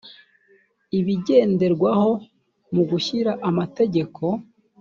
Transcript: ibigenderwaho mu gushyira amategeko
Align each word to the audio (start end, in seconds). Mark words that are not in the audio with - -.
ibigenderwaho 0.99 2.09
mu 2.73 2.83
gushyira 2.89 3.31
amategeko 3.49 4.23